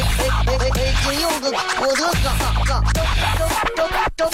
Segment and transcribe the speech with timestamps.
[0.00, 0.04] 哎！
[0.74, 2.26] 北京有个郭德纲，
[2.66, 3.04] 张张
[3.76, 4.32] 张张张张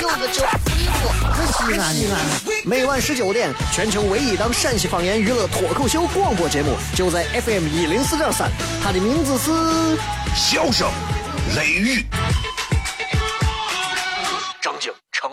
[0.00, 0.36] 有个叫
[0.66, 1.00] 李波，
[1.32, 2.02] 可西安的。
[2.64, 8.50] 每晚十九点，全球唯一档陕西方言娱乐脱口秀广播节目，就在 FM 一零四点三。
[8.82, 9.50] 它的名字是
[10.34, 10.90] 《笑声
[11.56, 12.00] 雷雨》，
[14.60, 15.30] 张景成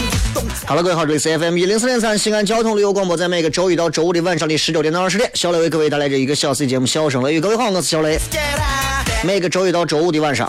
[0.00, 0.02] 脸。
[0.66, 7.38] 好了，各位好，这里是 FM 一零四点三西安交通旅游广播，在每个周一到周五的晚上的十九点到二十点，小雷为各位带来这一个小时节目《笑声雷雨》。
[7.40, 8.18] 各位好，我是小雷。
[9.26, 10.48] 每个周一到周五的晚上，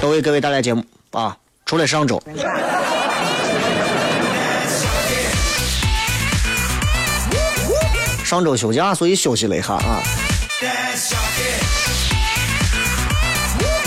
[0.00, 1.36] 都为各位带来节目啊。
[1.66, 2.22] 除了上周，
[8.24, 10.00] 上周休假，所以休息了一下啊。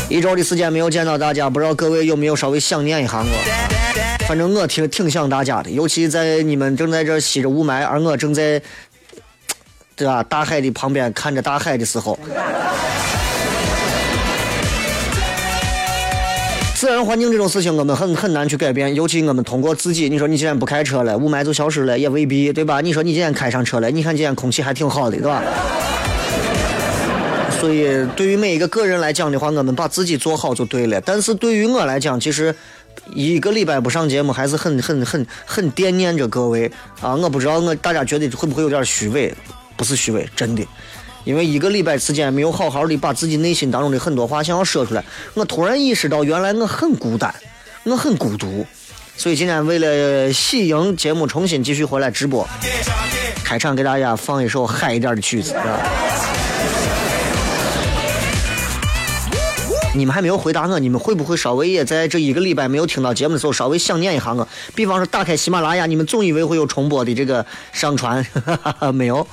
[0.10, 4.28] 一周的时间没有见到大家，不知道各位有没有稍微想念一下我？
[4.28, 8.62] 反正我挺挺想大家的，尤其在你们正在这吸着雾霾，而我正在，
[9.96, 10.22] 对吧？
[10.24, 12.20] 大海的旁边看着大海的时候。
[16.82, 18.96] 自然环境这种事情，我们很很难去改变。
[18.96, 22.82] 尤其我们通过自己，你说你今天不开车了，雾霾就消失了，也未必，对吧？
[22.82, 25.44] 你说你今天开上车了，你看今天空气还挺好的，对吧？
[27.60, 31.00] 所以，对于每一个个人来讲的话，我们把自己做好就对了。
[31.02, 32.56] 但是对于我来讲，其实
[33.14, 37.14] 一个礼拜不上节目，还是很很很很惦念着各位啊！
[37.16, 39.32] 我不知道我大家觉得会不会有点虚伪？
[39.78, 40.66] 不是虚伪，真的。
[41.24, 47.34] 因为一个礼拜时间没有好好的把自己内心当中的很多话想要说出来，我突然意识到原来我很孤单，
[47.84, 48.66] 我很孤独，
[49.16, 52.48] 所以今天为了喜迎节目重新继续回来直播，
[53.44, 55.56] 开场给大家放一首嗨一点的曲子。
[59.94, 64.48] 你们还没有回答我，你们会不会稍微也在这一个礼拜没有听到节目的时候稍微想念一下我？
[64.74, 68.26] 比方说打开喜马拉雅，你们总以为会有重播的这个上传，
[68.96, 69.28] 没有。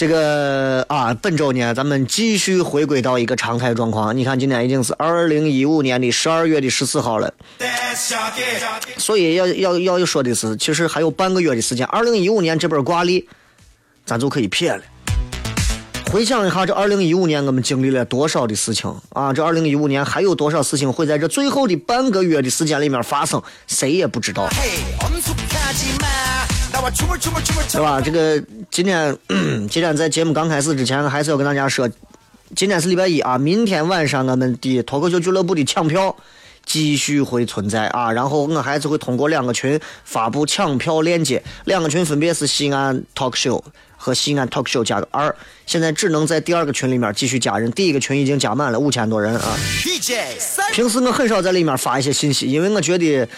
[0.00, 4.16] 这个啊，本周呢，咱们继续回归到一个常态状况。
[4.16, 7.30] 你看，今天已经是二零一五年的十二月的十四号了，
[8.96, 13.28] 所以要要要说的是，其实还有半个月的时间，二零一五年这本挂历，
[14.06, 14.82] 咱就可以撇了。
[16.10, 19.34] 回想一下，这二零一五年我们经历了多少的事情啊？
[19.34, 23.42] 这二零一五年还有多少事情会在这最后的半个月的时间里面发生？
[23.66, 24.48] 谁也不知道。
[27.70, 28.00] 对吧？
[28.00, 29.16] 这个今天，
[29.68, 31.90] 今天在节目刚开始之前，还是要跟大家说，
[32.54, 36.14] 今天是礼拜一啊，明天晚上我们的脱口秀俱乐部的抢票
[36.64, 38.12] 继续会存在啊。
[38.12, 43.60] 然后我还是会通过两个群发布抢票链接，两个群分别是西安 talk show
[43.96, 45.34] 和西安 talk show 加个二。
[45.66, 49.56] 现在只能在第二个群里面继续加人，第一个群已经加满了五千多人啊。
[50.72, 53.28] 平时我很少在里面发一些信息，因为我觉得。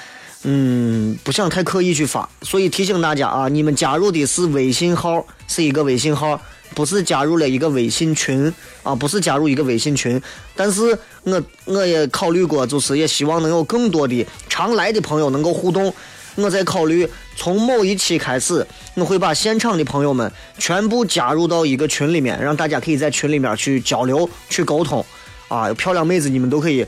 [0.45, 6.41] 嗯，不想太刻意去发，所以提醒大家啊，你们加入的是微信号，是一个微信号，
[6.75, 10.21] 不是加入了一个微信群啊，不是加入一个微信群。
[10.57, 15.95] 但是我我也考虑过，就是也希望能有更多的常来的朋友能够互动。
[16.35, 25.05] 我在考虑从某一期开始，我会把现场的朋友们全部加入到一个群里面，让大家可以在群里面去交流、去沟通。
[25.47, 26.85] 啊，漂亮妹子你们都可以，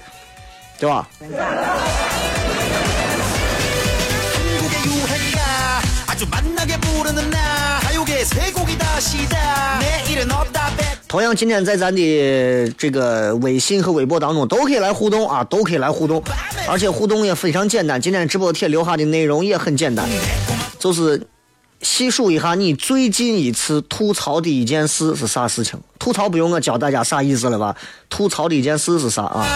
[0.81, 1.07] 对吧？
[11.09, 16.23] 同样，今天在咱的这个微信和微博当中都可以来互动啊，都可以来互动，
[16.69, 18.01] 而且互动也非常简单。
[18.01, 20.09] 今天直播贴留下的内容也很简单，
[20.79, 21.25] 就是
[21.83, 25.79] 细数一下你最近一次吐槽的一件事是啥事情。
[25.99, 27.77] 吐槽不用我教大家啥意思了吧？
[28.11, 29.47] 吐槽的一件事是啥啊？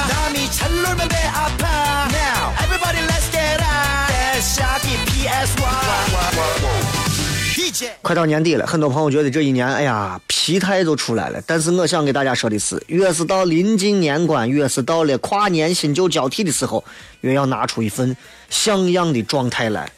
[8.02, 11.40] 快到年底了，很多朋友觉得这一年，哎呀，疲态都出来了。
[11.46, 16.82] 但是我想给大家说的是，越是到临近年关，越是到了跨年新旧交替的时候，
[17.20, 18.16] 越要拿出一份
[18.48, 19.90] 像样的状态来，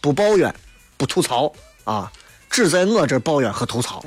[0.00, 0.54] 不抱怨，
[0.96, 1.52] 不吐槽
[1.84, 2.10] 啊，
[2.48, 4.02] 只在我这抱怨和吐槽。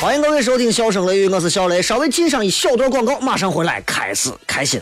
[0.00, 1.80] 欢迎各位收听《笑声雷雨》，我是小雷。
[1.80, 4.80] 稍微进上一小段广告，马上回来，开始开心。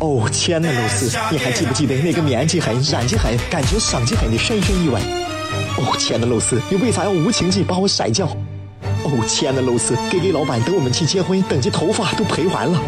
[0.00, 4.98] 哦，亲爱的露丝，你还记不记得那个面积狠、染技狠、感觉伤及狠的深深意外？
[5.76, 8.26] 哦，亲爱的露丝，你为啥要无情地把我甩掉？
[9.04, 12.80] 哦，亲爱的露丝给给老板等我们去结婚，等这头发都赔完了。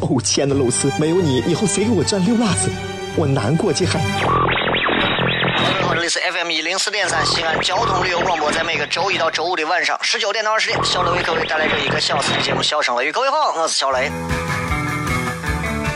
[0.00, 2.70] 哦，亲爱的露丝，没有你，以后谁给我赚六袜子？
[3.16, 4.00] 我难过极狠。
[4.00, 13.10] 各位好，这里是 FM 一零四点三西安交通旅游广播，在每个周一到周五的晚上十九点到二十点，小雷为各位带来这一个小时的节目《笑声雷雨》。
[13.12, 14.08] 各位好，我是小雷。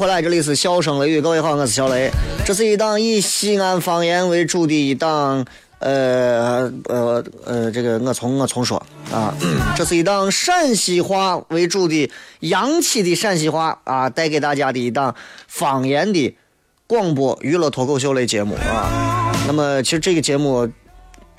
[0.00, 1.20] 回来，这里是笑声雷雨。
[1.20, 2.10] 各位好，我是小雷。
[2.46, 5.44] 这是一档以西安方言为主的一档，
[5.78, 8.82] 呃呃呃，这个我从我从说
[9.12, 9.34] 啊，
[9.76, 15.14] 这是一档陕西话为主的洋气的陕西话啊，带给大家的一档
[15.46, 16.34] 方言的
[16.86, 19.30] 广播娱乐脱口秀类节目啊。
[19.46, 20.66] 那么其实这个节目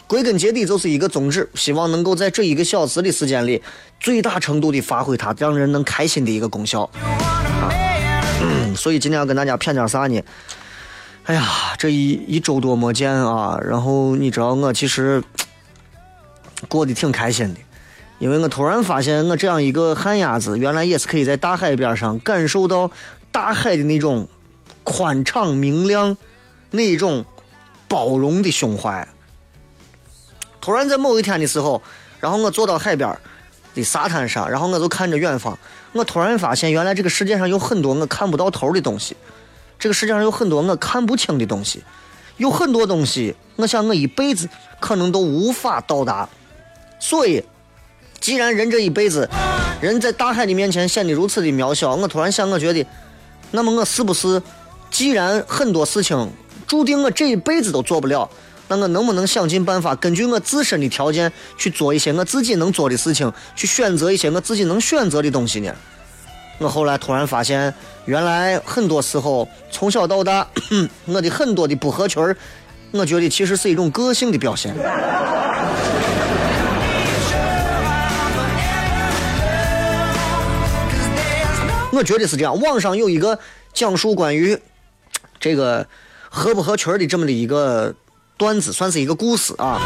[0.05, 3.59] 归根结底就是一个宗旨，希望能够在这一个小时的时间里，
[3.99, 7.89] 最大程度的发挥它让人能开心的一个功效啊。
[8.75, 10.21] 所以今天要跟大家谝点啥呢？
[11.25, 11.47] 哎呀，
[11.77, 15.23] 这一一周多没见啊，然后你知道我其实
[16.67, 17.59] 过得挺开心的，
[18.17, 22.89] 因为我突然发现我这样一个旱鸭子，原来也是可以在大海边上感受到
[23.31, 24.27] 大海的那种
[24.83, 26.17] 宽敞明亮，
[26.71, 27.23] 那一种
[27.87, 29.07] 包容的胸怀。
[30.59, 31.81] 突然在某一天的时候，
[32.19, 33.15] 然后我坐到海边
[33.73, 35.57] 的沙滩上，然后我就看着远方，
[35.93, 39.15] 我突然发现，原来这个世界上有很多我看不到头的东西，
[39.79, 41.83] 这个世界上有很多我看不清的东西，
[42.37, 44.47] 有很多东西，我想我一辈子
[44.79, 46.27] 可能都无法到达。
[46.99, 47.43] 所以，
[48.19, 49.27] 既然人这一辈子，
[49.81, 52.85] 人在大海的面前显得如此的渺小，我突然想，我觉得，
[53.51, 54.41] 那么我是不是，
[54.91, 56.29] 既然很多事情
[56.67, 58.29] 注定我这一辈子都做不了，
[58.71, 65.75] 那我能不能想尽办法，根据我自身的条件去做一些我自己能做的事情，去选择一些我自己能选择的东西呢？
[66.57, 67.73] 我后来突然发现，
[68.05, 70.47] 原来很多时候从小到大，
[71.03, 72.37] 我的很多的不合群儿，
[72.91, 74.73] 我觉得其实是一种个性的表现。
[81.91, 82.57] 我觉得是这样。
[82.61, 83.37] 网上有一个
[83.73, 84.57] 讲述关于
[85.41, 85.85] 这个
[86.29, 87.93] 合不合群儿的这么的一个
[88.41, 89.79] 段子，算是一个故事啊。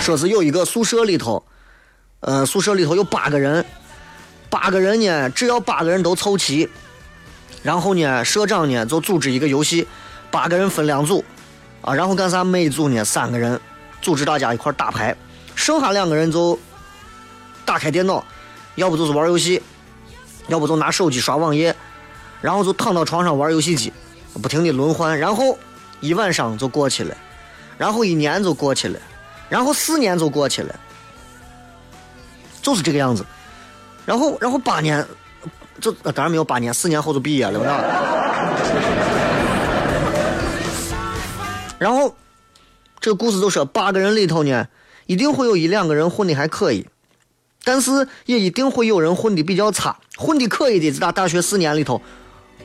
[0.00, 1.44] 说是有一个宿舍里头，
[2.20, 3.62] 呃，宿舍里头有八个人，
[4.48, 6.66] 八个人呢，只要八个人都凑齐，
[7.62, 9.86] 然后呢，社长呢就组织一个游戏，
[10.30, 11.22] 八个人分两组，
[11.82, 12.42] 啊，然后干啥？
[12.42, 13.60] 每组呢三个人
[14.00, 15.14] 组织大家一块打牌，
[15.54, 16.58] 剩下两个人就
[17.66, 18.24] 打开电脑，
[18.76, 19.62] 要不就是玩游戏，
[20.48, 21.76] 要不就拿手机刷网页，
[22.40, 23.92] 然后就躺到床上玩游戏机，
[24.42, 25.58] 不停的轮换，然后
[26.04, 27.16] 一晚上就过去了，
[27.78, 29.00] 然后一年就过去了，
[29.48, 30.78] 然后四年就过去了，
[32.60, 33.24] 就是这个样子。
[34.04, 35.02] 然后，然后八年，
[35.80, 37.70] 就呃当然没有八年，四年后就毕业了，那。
[41.78, 42.14] 然后，
[43.00, 44.68] 这个故事就说，八个人里头呢，
[45.06, 46.86] 一定会有一两个人混的还可以，
[47.64, 49.96] 但是也一定会有人混的比较差。
[50.16, 52.02] 混的可以的，在他大学四年里头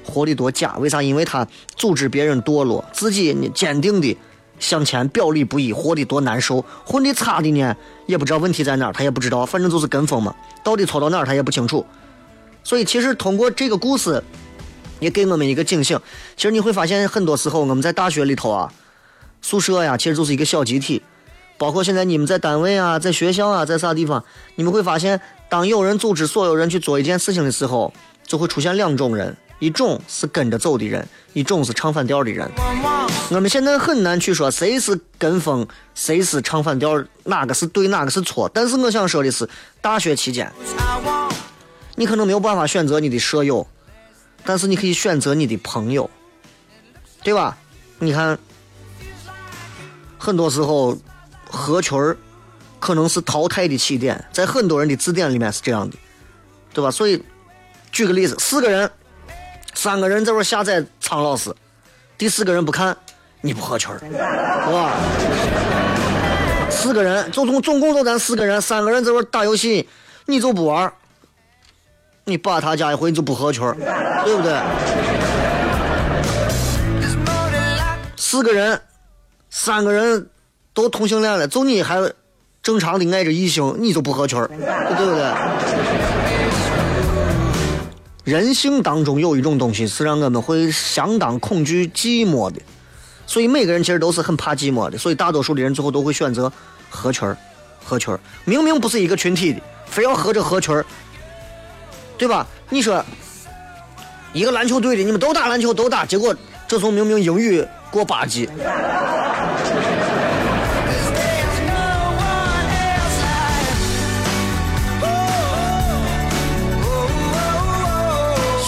[0.03, 0.75] 活得多假？
[0.77, 1.01] 为啥？
[1.01, 4.17] 因为他组织别人堕落，自己坚定的
[4.59, 6.63] 向前表里不一，活得多难受。
[6.85, 7.75] 混的差的呢，
[8.05, 11.85] 也不知道问题在哪儿，他也不知道，反正就是跟风嘛，到底错到哪儿他也不清楚。
[12.63, 14.21] 所以其实通过这个故事，
[14.99, 15.99] 也给我们一个警醒。
[16.35, 18.71] 其实你会发现，很多时候我们在大学里头啊，
[19.41, 21.01] 宿舍呀，其实就是一个小集体。
[21.57, 24.23] 包括现在你们在单位啊，在学校啊，在啥地方，
[24.55, 27.93] 你们会发现，当有人组织所有人去做一件事情的时候，
[28.25, 32.49] 就会出现两种人：一种是跟着走的人，一种是唱反调的人。
[33.29, 38.49] 我们现在很难去说谁是跟风，谁是唱反调，哪个是对，哪个是错。
[38.53, 39.47] 但是我想说的是，
[39.81, 40.51] 大学期间，
[41.95, 43.67] 你可能没有办法选择你的舍友，
[44.43, 46.09] 但是你可以选择你的朋友，
[47.21, 47.55] 对吧？
[47.99, 48.39] 你看，
[50.17, 50.97] 很多时候
[51.51, 52.17] 合群儿
[52.79, 55.97] 可能是淘汰的起点，在很多人的字典里面是这样的，
[56.73, 56.89] 对吧？
[56.89, 57.21] 所以，
[57.91, 58.89] 举个例子，四个人，
[59.81, 61.55] 三个人在这下载苍老师，
[62.17, 62.97] 第四个人不看，
[63.39, 64.07] 你不合群儿，是
[64.73, 64.91] 吧？
[66.69, 69.87] 四个人，就总总共就咱四个人，三个人在这打游戏，
[70.25, 70.91] 你就不玩，
[72.25, 73.73] 你把他加一回你就不合群儿，
[74.25, 74.59] 对不对？
[78.17, 78.81] 四个人，
[79.49, 80.29] 三个人
[80.73, 82.01] 都同性恋了，就你还
[82.61, 85.23] 正常的爱着异性，你就不合群儿，对不对？
[88.29, 92.61] 人性当中有一种东西是让我们会相当恐惧寂寞的，
[93.25, 96.51] 所以每个人其实都是很怕寂寞的，所以大多数的人最后都会选择
[96.91, 97.35] 合群儿，
[97.83, 98.19] 合群儿。
[98.45, 100.85] 明明不是一个群体的，非要合着合群儿，
[102.19, 102.45] 对吧？
[102.69, 103.03] 你说
[104.31, 106.35] 一个篮球队的，你们都打篮球都打，结果
[106.67, 108.47] 这时候明明英语过八级，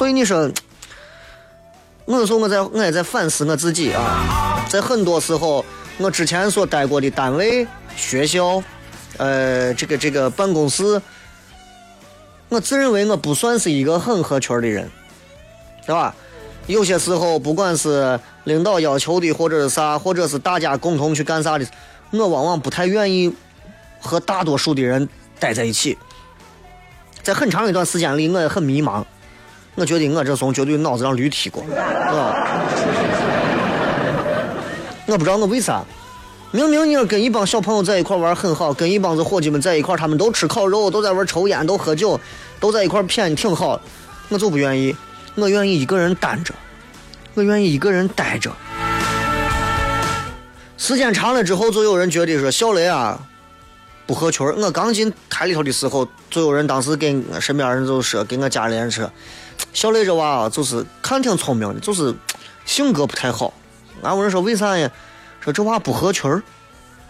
[0.02, 0.50] 所以你说，
[2.06, 5.64] 我有时候我在我也在反思我自己啊，在很多时候，
[6.00, 8.64] 我之前所待过的单位、学校，
[9.18, 11.00] 呃，这个这个办公室，
[12.50, 14.90] 我自认为我不算是一个很合群的人，
[15.86, 16.16] 对吧？
[16.66, 21.68] 有些时候，不管是领导要求的，或者是啥，或者是大家共同去干啥的，
[22.10, 23.32] 我往往不太愿意
[24.00, 25.08] 和大多数的人
[25.40, 25.96] 待在一起。
[27.22, 29.06] 在很长一段时间里，我也很迷茫。
[29.76, 32.62] 我觉得我这怂绝对脑子让驴踢过，啊！
[35.08, 35.84] 我不知道我为啥，
[36.52, 42.20] 明明你要跟一帮小朋友在一块玩很好，跟一帮子伙计们在一块，他们都吃烤肉，都在玩抽烟，都喝酒，
[42.60, 43.80] 都在一块谝挺好，
[44.30, 44.96] 我就不愿意，
[45.36, 46.54] 我愿意一个人单着，
[47.34, 48.52] 我愿意一个人待着。
[50.78, 53.18] 时间长了之后，就有人觉得说小雷啊
[54.06, 54.46] 不合群。
[54.48, 59.10] 我刚进台里头的时候，就有人当时跟身边人就说，跟我家里人说，
[59.74, 62.14] 小雷这娃，就是看挺聪明的，就是
[62.66, 63.54] 性格不太好。
[64.02, 64.90] 俺问人说为啥呀？
[65.40, 66.42] 说这娃不合群儿，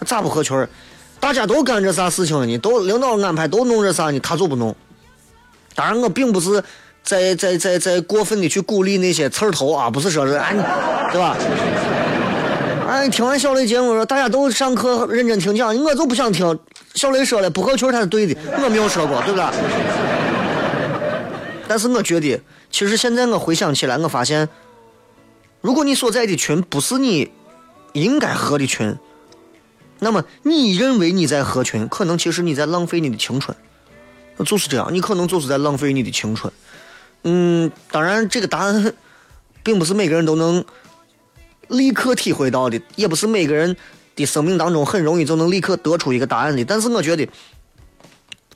[0.06, 0.70] 咋不合群儿？
[1.20, 2.58] 大家都干这啥事情呢？
[2.58, 4.20] 都领导安排都弄这啥呢？
[4.20, 4.76] 他就不弄。
[5.76, 6.64] 当然，我并不是
[7.04, 10.54] 在在在在过分的去鼓励那些刺儿头啊，不是说是哎，
[11.12, 11.36] 对吧？
[12.88, 16.58] 哎，听完小雷节目说大家都上课认真听讲，我就不想听。
[16.96, 19.46] 小雷说了不合群儿他是对的，我没有说过，对不对？
[21.72, 22.38] 但是我觉得，
[22.70, 24.50] 其实现在我回想起来，我发现，
[25.62, 27.32] 如果你所在的群不是你
[27.94, 28.94] 应该合的群，
[30.00, 33.56] 那么你认为你在合群，可能其实你在浪费你的青春，
[34.46, 36.52] 就是这样，你可能就是在浪费你的青春。
[37.24, 38.94] 嗯，当然这个答案
[39.64, 40.66] 并不是每个人都能
[41.70, 43.78] 立刻体会到的，也不是每个人
[44.18, 46.66] 的生命当中很容易就能立刻得出一个答案的。
[46.66, 47.26] 但是我觉得，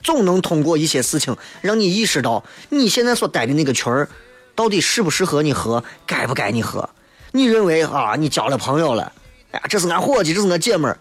[0.02, 4.08] 总能通过一些事情让你意识到，你现在所待的那个群儿
[4.54, 6.88] 到底适不适合你合，该不该你合。
[7.32, 9.12] 你认为啊，你交了朋友了，
[9.50, 10.98] 哎呀，这是俺伙计，这是俺姐们儿。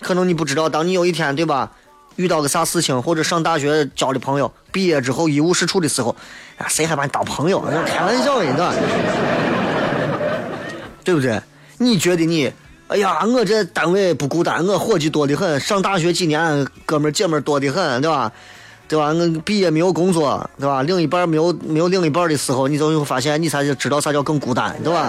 [0.00, 1.72] 可能你不知道，当你有一天对吧，
[2.16, 6.16] 遇到个啥事情，或者上大学交的朋友，毕业之后一无是处的时候，
[6.56, 7.60] 啊，谁还把你当朋友？
[7.86, 8.72] 开玩笑呢，
[11.04, 11.40] 对不对？
[11.76, 12.50] 你觉得你，
[12.90, 18.32] 哎呀，我这单位不孤单，我伙计多的很，上大学几年，哥们姐们多的很，对吧？
[18.88, 19.12] 对吧？
[19.12, 20.82] 我毕业没有工作，对吧？
[20.82, 25.08] 另一半没有没有另一半的时候，你就会发现，你才知道啥叫更孤单，对吧？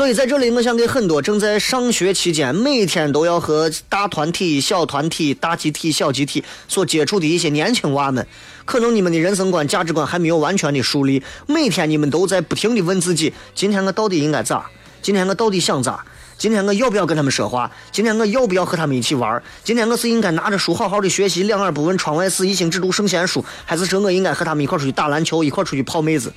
[0.00, 8.26] 所以在这里，我想给很多正在上学期间，每天都要和大团体、小团体、大集体、小集体所接触的一些年轻娃们，
[8.64, 14.64] 可能你们的人生观、价值观还没有完全的树立，每天你们都在不停的问自己：今天我到底应该咋？
[15.02, 16.02] 今天我到底想咋？
[16.38, 17.70] 今天我要不要跟他们说话？
[17.92, 19.42] 今天我要不要和他们一起玩？
[19.62, 26.32] 今天我是应该拿着书好好的学习，两耳不闻窗外事，一心只读圣贤书，还是说我应该和他们一块出去打篮球，一块出去泡妹子？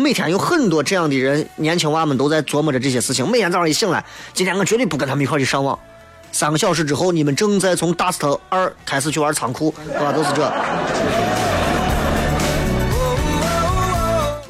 [0.00, 3.28] 每天有很多这样的人，年轻娃们都在琢磨着这些事情。
[3.28, 5.76] 每天早上一醒来，今天我绝对不跟他们一块儿去上网。
[6.30, 10.12] 三个小时之后，你们正在从 Dust 二开始去玩仓库，对吧？
[10.12, 10.48] 都是这。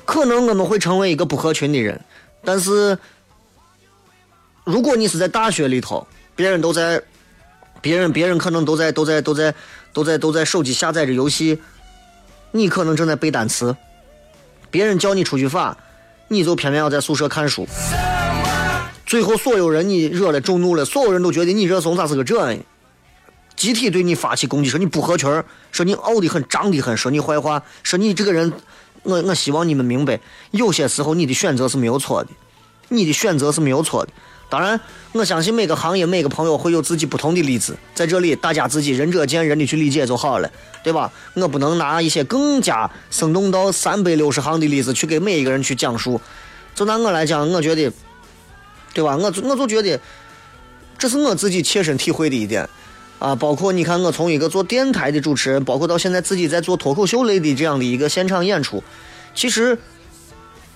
[0.04, 1.98] 可能我们会成为一个不合群的人，
[2.44, 2.98] 但是
[4.64, 7.00] 如果你是在大学里头，别人都在，
[7.80, 9.54] 别人别人可能都在都在都在
[9.94, 11.58] 都在都在手机下载着游戏，
[12.50, 13.74] 你可能正在背单词，
[14.70, 15.76] 别人叫你出去耍，
[16.28, 17.66] 你就偏偏要在宿舍看书。
[19.06, 22.60] 最后，所有人你惹了众怒了，所有人都觉得你这怂咋是个这呢？
[23.56, 28.52] 集体对你发起攻击，说你不合群，说你傲得很，张得很，说你坏话，说你这个人，
[29.02, 30.20] 我我希望你们明白，
[30.50, 32.30] 有些时候你的选择是没有错的，
[32.88, 34.12] 你的选择是没有错的。
[34.48, 34.80] 当然，
[35.12, 40.50] 我相信每个行业每个朋友会有自己不同的例子，在这里大家自己仁者见仁的去理解就好了，
[40.82, 41.12] 对吧？
[41.34, 46.20] 我不能拿一些更加生动到三百六十行的例子去给每一个人去讲述。
[46.74, 47.92] 就拿我来讲，我觉得。
[48.94, 49.16] 对吧？
[49.16, 50.00] 我我就觉得，
[50.96, 52.68] 这是我自己切身体会的一点
[53.20, 53.34] 啊。
[53.34, 58.82] 包括你看，我从一个做电台的主持人，包括到现在自己在做脱口秀类的这样的一个现场演出，
[59.34, 59.78] 其实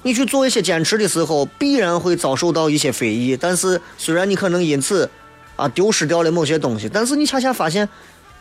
[0.02, 3.36] 你去做一些坚持的时候，必然会遭受到一些非议。
[3.40, 5.08] 但是虽然你可能因此
[5.56, 7.88] 啊丢失掉了某些东西，但是你恰恰发现，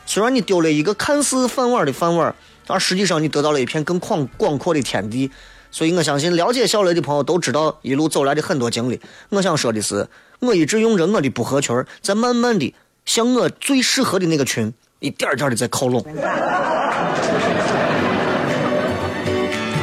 [0.05, 2.33] 虽然你丢了一个看似饭碗的饭碗，
[2.67, 5.29] 而实际上你得到了一片更广广阔的天地。
[5.73, 8.99] 所以我相信了解小雷的朋友都知道一路走来的很多经历。
[9.29, 10.05] 我想说的是，
[10.39, 12.73] 我一直用着我的不合群儿，在慢慢的
[13.05, 16.03] 向我最适合的那个群一点点的在靠拢。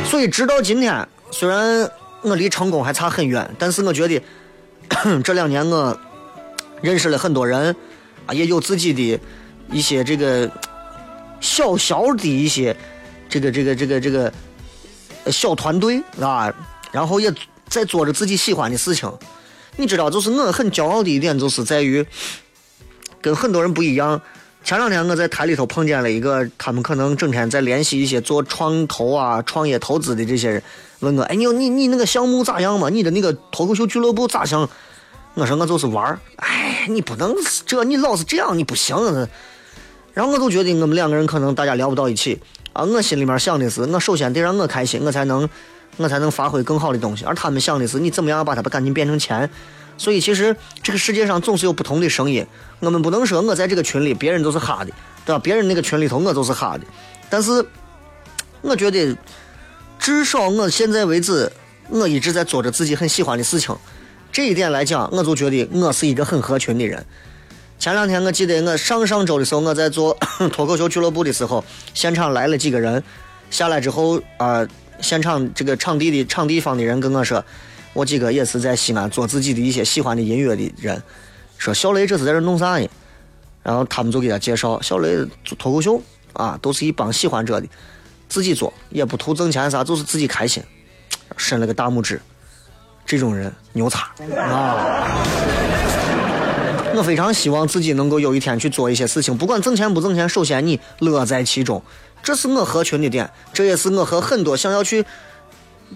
[0.05, 1.91] 所以直到今天，虽然
[2.23, 4.23] 我离成功还差很远，但是我觉得
[5.23, 5.99] 这两年我
[6.83, 7.75] 认识了很多人，
[8.27, 9.21] 啊，也有自己的
[9.71, 10.51] 一些这个
[11.41, 12.77] 小小的一些
[13.29, 14.33] 这个这个这个这个。
[15.31, 16.51] 小团队啊，
[16.91, 17.31] 然后也
[17.69, 19.13] 在做着自己喜欢的事情。
[19.77, 22.07] 你知道，就是我很骄傲的一点，就是在于
[23.21, 24.19] 跟很多人不一样。
[24.65, 30.63] 前两天我在台里头碰见了一个，他们可能整天在联系一些做创投啊、创业投资的这些人，
[31.01, 32.89] 问我：“哎，你你你那个项目咋样嘛？
[32.89, 34.69] 你的那个脱口秀俱乐部咋样？”
[35.35, 37.35] 我说：“我就是玩儿。”哎，你不能
[37.67, 38.97] 这，你老是这样，你不行。
[40.13, 42.41] 然后我就觉得我们两个人可能大家聊不到一起。
[42.73, 45.49] 啊，我心里面想的是，我首先得让我开心，我才能，
[45.97, 47.25] 我才能发挥更好的东西。
[47.25, 49.49] 而他们想的是，你怎么样把它赶紧变成钱。
[49.97, 52.47] 所以其实这个世界上总是有不同的声音，
[52.79, 54.93] 我们不能说我在这个群里，别人都是哈的，
[55.27, 55.41] 对吧？
[55.41, 56.85] 别人那个群里头我都是哈的。
[57.29, 57.65] 但是
[58.61, 59.17] 我觉得，
[59.99, 61.51] 至少我现在为止，
[61.89, 63.77] 我一直在做着自己很喜欢的事情。
[64.31, 67.05] 这一点来讲，我就觉得我是一个很合群的人。
[67.79, 70.17] 前两天我记得我上上周的时候，我在做
[70.53, 73.03] 脱口秀俱乐部的时候，现场来了几个人，
[73.51, 74.67] 下来之后啊，
[75.01, 77.45] 现场这个场地的场地方的人跟我说，
[77.93, 81.03] 我几个也是在西安做自己的一些喜欢的音乐的人，
[81.57, 82.89] 说小雷这是在这弄啥呢？
[83.63, 86.01] 然后他们就给他介绍，小雷做脱口秀
[86.33, 87.67] 啊，都是一帮喜欢这的，
[88.29, 90.63] 自己做也不图挣钱啥，就是自己开心，
[91.37, 92.21] 伸了个大拇指，
[93.07, 95.19] 这种人牛叉 啊！
[96.95, 101.83] 我非常希望自己能够有一天去做一些事情，不管挣钱不挣钱，首先你乐在其中，
[102.23, 105.05] 这是我合群的点，这也是我和很多想要去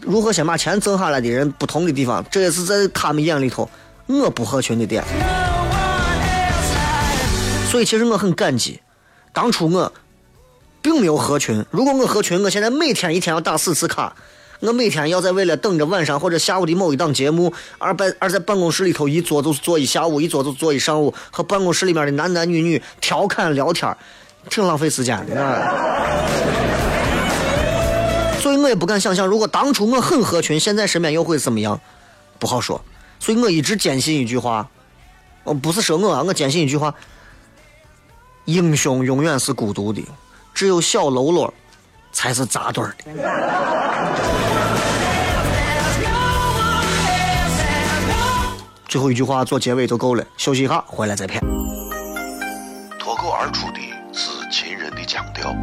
[0.01, 3.69] 如何先把钱挣下来的人不同的地方，这也是在他们眼里头
[4.07, 5.03] 我不合群的点。
[7.69, 8.81] 所以其实我很感激，
[9.33, 9.93] 当初我
[10.83, 14.15] 并没有合群，如果我合群，我现在每天一天要打四次卡。
[14.61, 23.97] 我每天要在为了等着晚上或者下午的某一档节目，而办而在办公室里头一坐就是坐一下午，一坐就坐一上午，和办公室里面的男男女女调侃聊天，
[24.49, 25.35] 挺浪费时间的。
[28.41, 31.81] 所以我也不敢想象，如果当初我很合群，现在身边又会怎么样？
[32.39, 32.81] 不好说。
[33.19, 34.69] 所以我一直坚信一句话，
[35.43, 36.95] 哦，不是说我啊，我坚信一句话：
[38.45, 40.05] 英雄永远是孤独的，
[40.55, 41.53] 只有小喽啰
[42.13, 43.05] 才是扎堆儿的。
[48.87, 51.41] 最后一句话做结尾就够了，休息一下，回来再片。
[52.99, 53.81] 脱口而出的
[54.13, 55.57] 是秦人的腔调，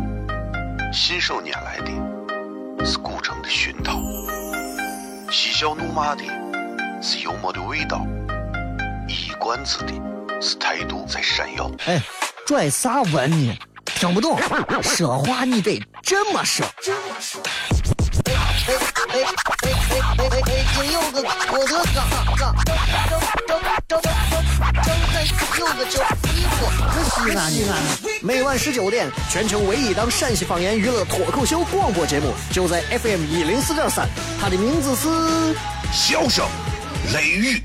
[0.92, 4.00] 信手拈来的是古城的熏陶，
[5.32, 6.24] 嬉笑怒骂的
[7.02, 8.04] 是幽默的味道，
[9.08, 9.94] 一冠子的
[10.42, 11.70] 是态度在闪耀。
[11.86, 12.02] 哎，
[12.48, 13.56] 拽啥文呢？
[13.96, 14.40] 听不懂，
[14.82, 16.66] 说话你得这么说。
[18.26, 18.76] 哎哎
[19.08, 20.66] 哎哎哎哎哎！
[20.76, 22.04] 今有个我的哥
[22.38, 22.54] 哥。
[27.10, 27.72] 西安，西安，
[28.22, 34.08] 每晚十九点，全球唯一档陕西方言娱乐脱口秀广播节目，就在 FM 一零四点三，
[34.40, 35.56] 它的名字是。
[35.92, 36.46] 笑声
[37.14, 37.64] 雷雨，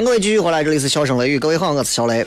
[0.00, 2.26] 迎各位继续回来，这里是笑声雷雨，各位好，我是小雷。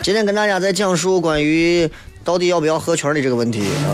[0.00, 1.90] 今天跟大家在讲述关于
[2.22, 3.90] 到底要不要合群的这个问题啊。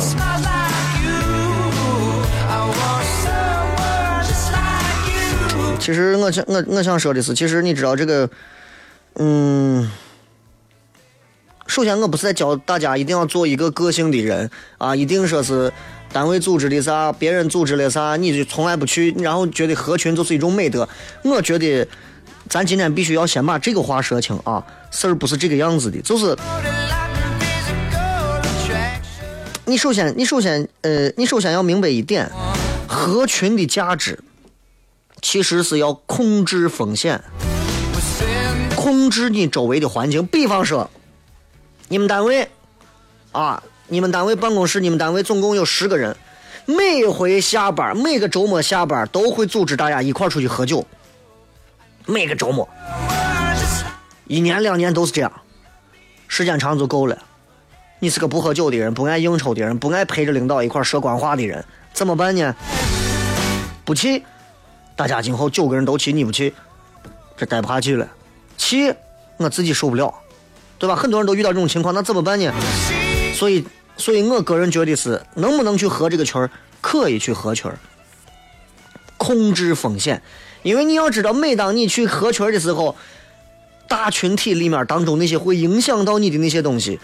[5.80, 8.28] 其实我想我我想说的是，其实你知道这个，
[9.16, 9.90] 嗯，
[11.74, 15.72] 首先我不是在教大家一定要做一个个性的人啊，一定说是
[16.12, 20.88] 单位组织的啥，别人组织的啥，你就从来不去，然后觉得合群就是一种美德。
[21.24, 21.84] 我觉得
[22.48, 26.36] 咱今天必须要先把这个话说清啊，事儿不是这个样子的，就是。
[29.64, 32.30] 你首先，你首先，呃，你首先要明白一点，
[32.86, 34.20] 合群的价值
[35.20, 37.20] 其实是要控制风险，
[38.76, 40.24] 控制你周围的环境。
[40.24, 40.88] 比方说，
[41.94, 42.48] 你们单位
[43.30, 46.16] 啊，你们单位办公室，你们单位总共有十个人，
[46.66, 50.84] 每回下班，每个周末下班都会组织大家一块出去喝酒，
[52.04, 52.68] 每个周末，
[54.26, 55.32] 一年两年都是这样，
[56.26, 57.16] 时间长就够了。
[58.00, 62.56] 你是个不喝酒的人，不爱应酬的人，不爱陪着领导一块说官话的人，怎么办呢？
[63.84, 64.24] 不去，
[64.96, 66.52] 大家今后九个人都去，你不去，
[67.36, 68.08] 这待不下去了。
[68.58, 68.92] 去，
[69.36, 70.12] 我自己受不了，
[70.84, 70.94] 对吧？
[70.94, 72.52] 很多人都遇到这种情况，那怎么办呢？
[73.32, 73.64] 所以，
[73.96, 76.50] 所以我个人觉得是，能不能去合这个群儿，
[76.82, 77.78] 可以去合群儿，
[79.16, 80.20] 控制风险。
[80.62, 82.94] 因为你要知道，每当你去合群儿的时候，
[83.88, 87.00] 大群体里面当中那些会影响到你的那些东西，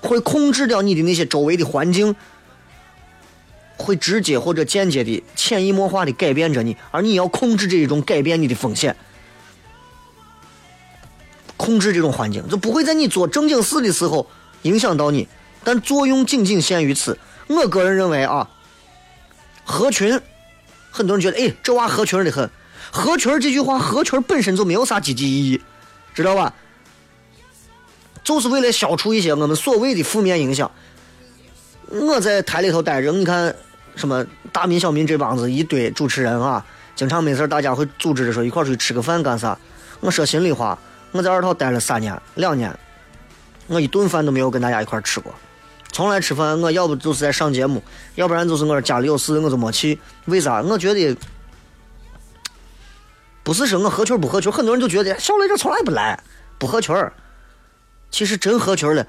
[0.00, 2.16] 会控制掉你的那些周围的环境，
[3.76, 8.96] 会直接或者间接的、潜移默化的改变着你，而你要控制这一种改变你的风险，
[11.56, 14.26] 控制这种环境，就不会在你做正经事的时候
[14.62, 15.26] 影响到你，
[15.64, 17.18] 但作用仅仅限于此。
[17.48, 18.48] 我个人认为啊，
[19.64, 20.20] 合群，
[20.90, 22.50] 很多人觉得，哎，这娃合群的很。
[22.90, 25.60] 合群这句话，合群本身就没有啥积极意义，
[26.14, 26.52] 知道吧？
[28.22, 30.70] 就是为了消除一些我们所谓的负面影响。
[31.88, 33.54] 我在台里头待着，你看
[33.94, 36.64] 什么大民小民这帮子一堆主持人啊，
[36.94, 39.56] 经常没事大家会组织着说一块儿出去吃个饭干啥？
[40.00, 40.78] 我说心里话，
[41.16, 42.76] 我在二套待了三年两年，
[43.68, 45.34] 我一顿饭都没有跟大家一块吃过。
[45.92, 47.82] 从来吃饭，我要不就是在上节目，
[48.16, 49.98] 要不然就是我家里有事我就没去。
[50.26, 50.60] 为啥？
[50.60, 51.16] 我觉得
[53.42, 56.22] 不是说我合群不合群，很多人就觉得小雷这从来不来，
[56.58, 56.94] 不合群。
[58.10, 59.06] 其实真合群了，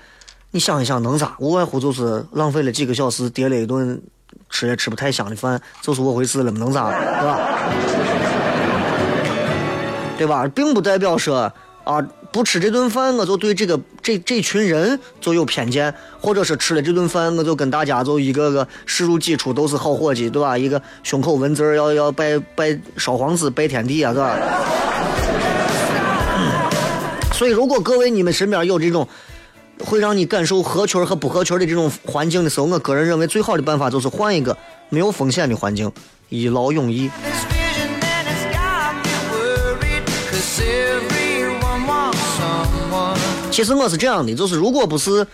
[0.52, 1.36] 你想一想能咋？
[1.40, 4.02] 无外乎就是浪费了几个小时，叠了一顿
[4.50, 6.90] 吃也吃不太香的饭，就是我回事了，能咋？
[6.90, 7.40] 对吧？
[10.18, 10.48] 对吧？
[10.48, 11.52] 并不代表说
[11.88, 20.58] 啊，不吃这顿饭我就对这个这这群人就有偏见，或者是吃了这顿饭我就跟大家就一个个视如己出，都是好伙计，对吧？
[20.58, 24.36] 一个胸口文字儿要要拜拜烧黄纸拜天地啊，是吧？
[27.32, 29.08] 所以，如果各位你们身边有这种
[29.86, 34.58] 会让你感受合群儿和不合群儿的这种环境的时候，我个人认为最好的办法就是换一个
[34.90, 35.90] 没有风险的环境，
[36.28, 37.10] 一劳永逸。
[43.58, 45.26] 其实我是这样的，就是如果不是，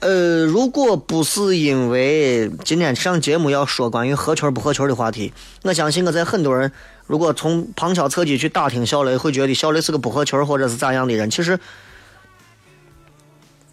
[0.00, 6.70] 呃，如果不是因为今天上节目要说关于合群不合群的话题，我相信我在很多人
[7.06, 11.30] 如果从旁敲侧击去打听小雷，会觉得小雷是个不合群或者是咋样的人。
[11.30, 11.58] 其实，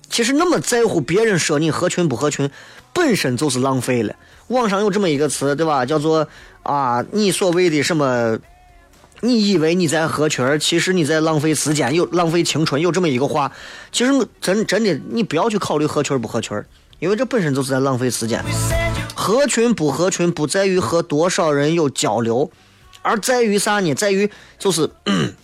[0.09, 2.49] 其实那么在乎别人说你合群不合群，
[2.93, 4.15] 本身就是浪费了。
[4.47, 5.85] 网上有这么一个词，对吧？
[5.85, 6.25] 叫做
[6.63, 8.39] 啊，你所谓的什么？
[9.21, 13.51] 你以为你在合群，其实你在浪费时间，有浪费青春，有这么一个话。
[13.91, 16.61] 其实我真真的，你不要去考虑合群不合群，
[16.99, 18.43] 因为这本身就是在浪费时间。
[19.15, 22.51] 合群不合群不在于和多少人有交流，
[23.01, 23.93] 而在于啥呢？
[23.93, 24.89] 在于就是。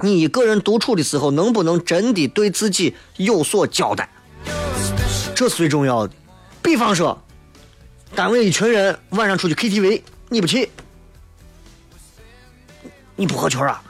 [0.00, 4.08] 你一个人独处的时候，能不能真的对自己有所交代？
[5.32, 6.12] 这是最重要的。
[6.60, 7.22] 比方说，
[8.12, 10.68] 单位一群人晚上出去 KTV，你不去，
[13.16, 13.82] 你不合群啊。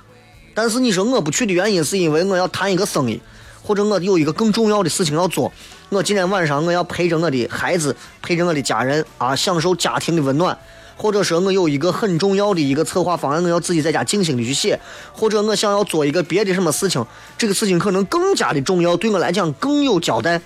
[0.55, 3.21] 但是你说我不去的原因是因为我要谈一个生意，
[3.63, 5.53] 或者我有一个更重要的事情要做。
[5.89, 10.57] 我今天晚上我要陪着我的孩子，陪着我的家人啊，享受家庭的温暖。
[10.95, 14.79] 或者说我有一个很重要的一个策划方案，我要自己在家静心的去写，
[15.13, 17.05] 或者我想要做一个别的什么事情，
[17.37, 20.41] 这个事情可能更加的重要，对我来讲更有交代，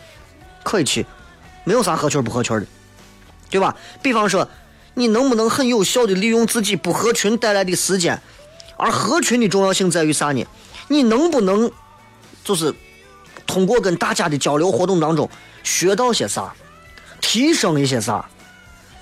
[0.62, 1.04] 可以去，
[1.64, 2.66] 没有啥合群不合群的，
[3.50, 3.76] 对吧？
[4.00, 4.48] 比方说，
[4.94, 8.18] 你能不能很有效的利用自己不合群带来的时间？
[8.76, 10.46] 而合群的重要性在于啥呢？
[10.88, 11.70] 你能不能
[12.44, 12.74] 就是
[13.46, 15.28] 通过跟大家的交流活动当中
[15.62, 16.54] 学到些啥，
[17.20, 18.28] 提升一些啥？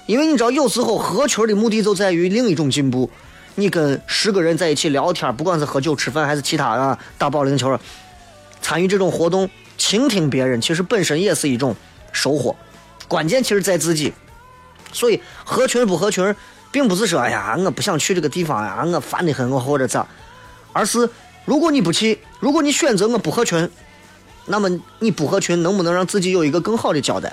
[0.06, 3.10] 因为你知道，有时候合群的目的就在于另一种进步。
[3.56, 7.78] 你跟十个人在一起聊天，不管是喝酒、吃饭还是其他啊，打保龄球，
[8.60, 11.74] 参与这种活动，倾听别人，其实本身也是一种
[12.12, 12.54] 收获。
[13.06, 14.12] 关键其实在自己。
[14.92, 16.34] 所以合群不合群，
[16.74, 20.04] 并不是说哎呀，我不想去这个地方呀，我烦得很，我或者咋，
[20.72, 21.08] 而是
[21.44, 23.70] 如果你不去，如果你选择我不合群，
[24.46, 27.32] 那么你不合群能不能让自己有一个更好的交代？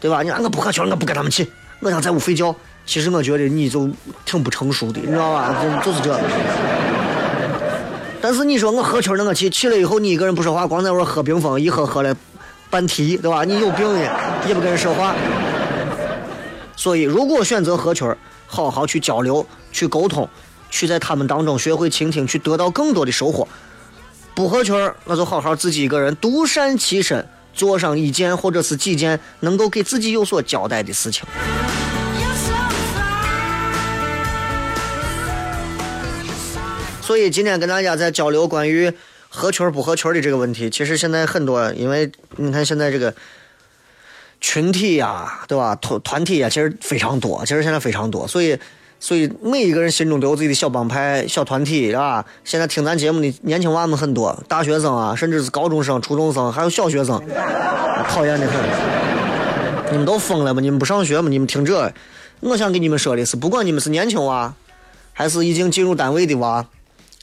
[0.00, 0.24] 对吧？
[0.24, 1.48] 你看我不合群，我不跟他们去。
[1.78, 2.52] 我想在屋睡觉，
[2.84, 3.88] 其实我觉得你就
[4.24, 5.54] 挺不成熟的，你知道吧？
[5.84, 6.20] 就就是这。
[8.20, 12.12] 但是你说我合群那我去，去了以后你一个人不说话，光在屋喝冰峰，一喝喝了
[12.70, 13.44] 半提，对吧？
[13.44, 14.00] 你有病呢，
[14.48, 15.14] 也不跟人说话。
[16.74, 18.12] 所以，如果选择合群，
[18.52, 20.28] 好好去交流、去沟通，
[20.68, 23.48] 去在他们当中学会倾听，去得到更多的收获。
[24.34, 27.26] 不合群，那就好好自己一个人独善其身。
[27.54, 31.22] 做上一件或者是几件能够给自己有所交代的事情。
[37.02, 38.90] 所以今天跟大家在交流关于
[39.28, 43.14] 合群不合群的这个问题，其实现在很多，因为你看现在这个
[44.42, 45.74] 群体呀，对吧？
[45.76, 48.58] 团团体呀，其实非常多，其实现在非常多，所以
[49.00, 52.22] 所以每一个人心中都有自己的小帮派、小团体，啊。
[52.44, 57.22] 现在听咱节目的年轻娃们很多，大学生啊，甚至是高中生、初中生，还有小学生，
[58.10, 58.60] 讨厌的很。
[59.92, 60.60] 你们都疯了吗？
[60.60, 61.28] 你们不上学吗？
[61.30, 61.92] 你们听这，
[62.40, 64.52] 我想跟你们说的是，不管你们是年轻娃，
[65.12, 66.66] 还是已经进入单位的娃。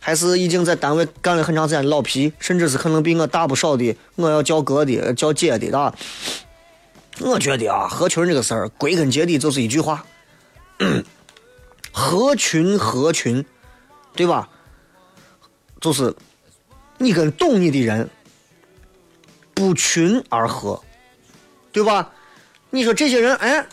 [0.01, 5.93] 还是已经在单位干了很长时间的老皮，甚至是可能比我大不少的，我要叫哥的、叫姐的，啊。
[7.19, 10.05] 我觉得啊，合群这个事儿，归根结底就是一句话：
[11.91, 13.43] 合群，合群，
[14.15, 14.47] 对吧？
[15.81, 16.15] 就是
[16.97, 18.09] 你跟懂你的人
[19.53, 20.81] 不群而合，
[21.71, 22.09] 对吧？
[22.69, 23.65] 你说这些人，哎，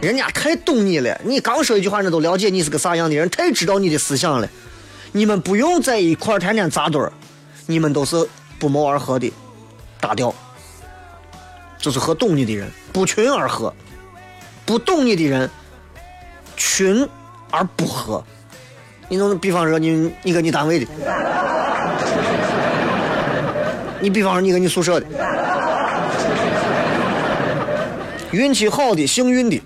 [0.00, 4.48] 人家太懂你了，你刚说一句话，人都了解你是个啥样的人，太知道你的思想了。
[5.12, 7.12] 你们不用在一块儿天天扎堆儿，
[7.66, 9.32] 你们都是不谋而合的，
[10.00, 10.34] 搭调，
[11.80, 13.74] 就是和懂你的人不群而合，
[14.64, 15.48] 不懂你的人
[16.56, 17.08] 群
[17.50, 18.22] 而不合。
[19.08, 20.86] 你能比方说你你跟你单位的，
[24.00, 25.06] 你比方说你跟你宿舍的，
[28.30, 29.60] 运气好的幸运的。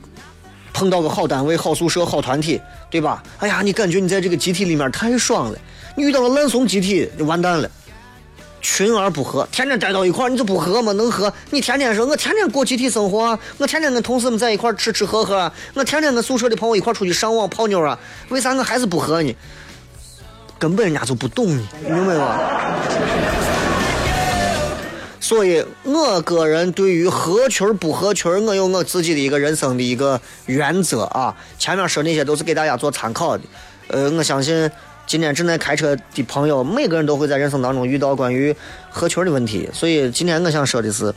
[0.73, 3.23] 碰到个好单位、好宿舍、好团体，对吧？
[3.39, 5.59] 哎呀，你感觉你在这个集体里面太爽了。
[5.95, 7.71] 你遇到了烂怂集体就完蛋了，
[8.65, 10.91] 群而不和，天天待到一块儿你就不和吗？
[10.93, 11.31] 能和？
[11.51, 17.99] 你天天说，我天天过集体生活，我天天跟同事们在一块儿吃吃喝喝，我天天跟宿舍的朋友一块儿出去上网泡妞啊，
[18.31, 19.37] 为啥我还是不合呢？
[20.59, 22.39] 根本人家就不懂你，明白吗？
[25.21, 31.35] 所以，我个人对于合群不合群，我有我自己的一个人生的一个原则啊。
[31.59, 33.45] 前面说那些都是给大家做参考的。
[33.89, 34.71] 呃，我相信
[35.07, 38.55] 今天正在开车的朋友，每个人都会在人生当中遇到关于
[38.91, 39.69] 合群的问题。
[39.73, 41.15] 所以，今天我想说的是，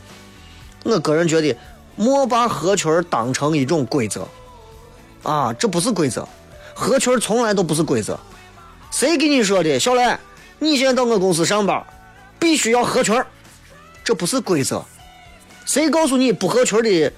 [0.83, 1.55] 我个人觉得，
[1.95, 4.27] 莫把合群当成一种规则
[5.23, 6.27] 啊，这不是规则，
[6.73, 8.19] 合群从来都不是规则。
[8.91, 10.17] 谁给你说的，小雷？
[10.59, 11.85] 你现在到我公司上班，
[12.39, 13.15] 必须要合群。
[14.03, 14.83] 这不是规则，
[15.65, 17.11] 谁告诉你不合群的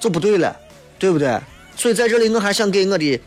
[0.00, 0.56] 就不对了，
[0.98, 1.40] 对不对？
[1.76, 3.20] 所以在这里，我还想给我的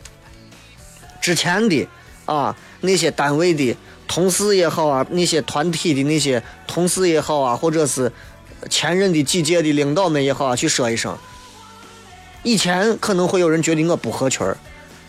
[1.20, 1.88] 之前的
[2.24, 8.10] 啊那些单位的同事也好啊，那些团体的那些同事也好啊，或者是
[8.68, 11.16] 前任的几届的领导们也好啊，去说一声。
[12.42, 14.44] 以前可能会有人觉得我不合群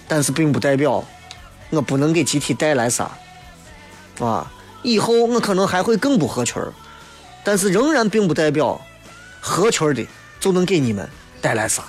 [0.07, 1.03] 但是并不代表
[1.71, 3.09] 我不能给集体带来啥
[4.19, 4.51] 啊。
[4.83, 6.61] 以后我可能还会更不合群
[7.43, 8.79] 但是仍然并不代表
[9.39, 10.05] 合群的
[10.39, 11.09] 就能给你们
[11.41, 11.83] 带来啥？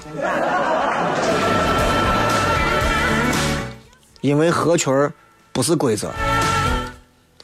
[4.25, 5.13] 因为合群儿
[5.53, 6.11] 不是规则，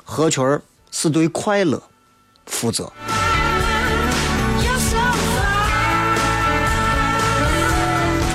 [0.02, 1.82] 合群儿是对快乐
[2.46, 2.90] 负责。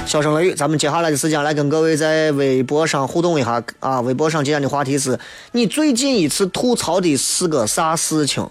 [0.06, 4.00] 小声雷雨，咱们接下来的时间来跟各位在微博上互动一下啊！
[4.02, 5.20] 微博上今天的话题是
[5.54, 8.48] 你最近一次吐槽的是个啥事情？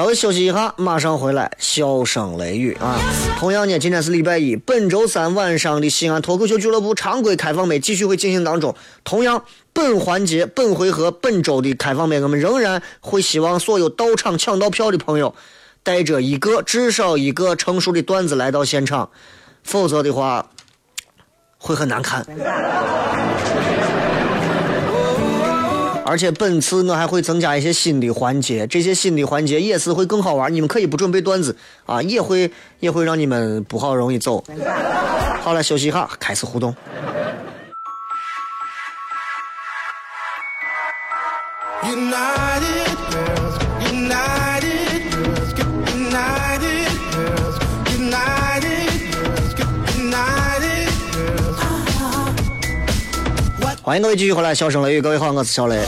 [0.00, 1.52] 稍微休息一下，马上回来。
[1.58, 2.98] 笑声雷雨啊！
[3.38, 8.74] 同样呢，今天是礼拜一，本周三晚上的西安脱口秀俱乐部常规开放麦继续会进行当中。
[9.04, 15.34] 同样，本环节、本回合、本周的开放麦，我们仍然会希望所有到场抢到票的朋友，
[15.82, 19.10] 带着一个至少一个成熟的段子来到现场，
[19.62, 20.46] 否则的话
[21.58, 22.24] 会很难看。
[26.10, 30.52] 而且本次我还会增加一些新的环节，这些新的环节也是会更好玩。
[30.52, 31.54] 你们可以不准备段子
[31.86, 34.42] 啊，也会也会让你们不好容易走。
[35.40, 36.74] 好了，休息一下，开始互动。
[54.10, 55.86] 位继续回来，笑声雷雨，各位好，我是小雷。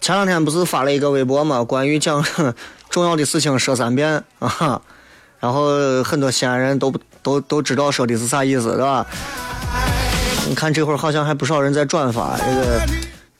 [0.00, 2.24] 前两天不是发了一个微博嘛，关于讲
[2.88, 4.80] 重要的事情说三遍 啊，
[5.38, 6.90] 然后很多西安人都
[7.22, 9.06] 都都知道说的是啥意思，对吧？
[10.48, 12.80] 你看这会儿好像还不少人在转发这个，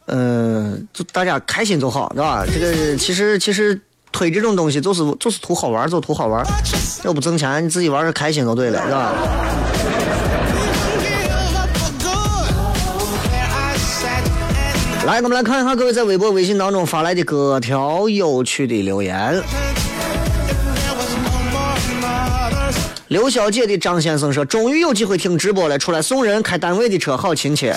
[0.08, 2.44] 嗯、就大家开心就好，对吧？
[2.46, 3.80] 这个其实其实
[4.12, 6.44] 推这种东西就是就是图好玩，就图好玩，
[7.02, 9.12] 要不挣钱，你自己玩的开心就对了，是吧？
[15.04, 19.42] 来，我们来看一下各位在微博、微信当中发来的各条有趣的留言。
[23.08, 27.76] 刘小姐的张先生说：“终于有机会听直播了，出来送人，开单位的车，好亲切。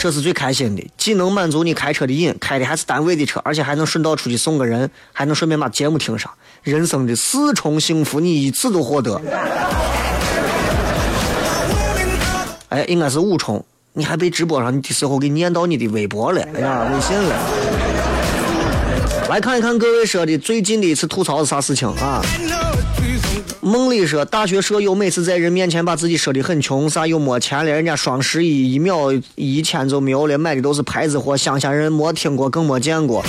[0.00, 6.30] 这是最开心的，既能满足你开车的瘾，开的还是单位的车，而且还能顺道出去送个人，还能顺便把节目听上，
[6.62, 9.20] 人生的四重幸福你一次都获得。
[12.70, 13.64] 哎，应该是五重，
[13.96, 17.36] 你还被直播上的时候给念到你的微博了，哎呀，微信了。
[19.28, 22.20] 来看一看各位说的最近的一次吐槽是啥事情啊.
[23.60, 33.24] 梦里说，大学舍友每次在人面前把自己说的很穷，啥又没钱了，人家双十一一秒一千就没有了，买的都是牌子货，乡下人没听过更没见过。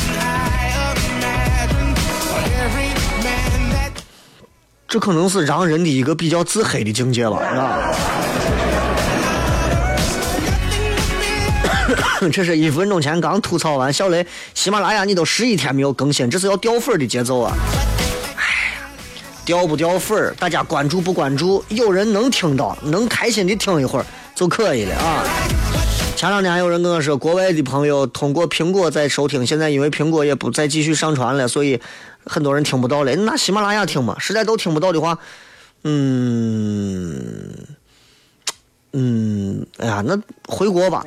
[4.88, 7.40] 这可能是让人的一个比较自黑的境界吧，
[8.45, 8.45] 是
[12.32, 17.56] 这是一分钟前刚吐槽完，小雷，喜马拉雅你都十一天没有更新，这是要掉粉儿的节奏啊！
[18.36, 18.44] 哎
[18.76, 18.90] 呀，
[19.46, 25.24] 掉不掉粉儿，大家关注不关注，有人能听到，能开心的听一会儿就可以了啊！
[26.16, 31.80] 前两天还有人跟我说，国外的朋友通过苹果在收听，现在因为苹果也不再继续上传了，所以
[32.26, 33.14] 很多人听不到了。
[33.18, 35.18] 那喜马拉雅听嘛，实在都听不到的话，
[35.84, 37.54] 嗯
[38.98, 41.06] 嗯，哎呀，那回国吧。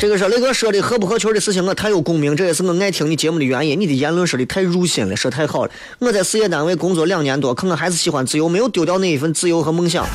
[0.00, 3.78] 这个是雷哥说的合不合群的事情，我太有共鸣，这也是我爱听你节目的原因。
[3.78, 5.70] 你的言论说的太入心了，说太好了。
[5.98, 10.06] 我在事业单位工作两年多，可我还是喜欢自由，没有丢掉那一份自由和梦想。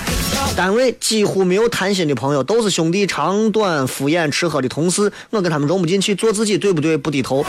[0.55, 6.97] 单位几乎没有谈心的朋友，都是兄弟，长短敷衍吃喝的同事，我跟他们融不进去，做自己对不对？
[6.97, 7.45] 不低头。